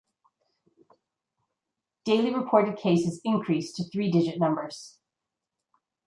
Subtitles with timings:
[2.05, 4.97] Daily reported cases increased to three digit numbers.